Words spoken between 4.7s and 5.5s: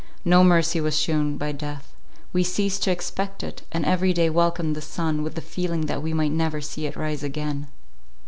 the sun with the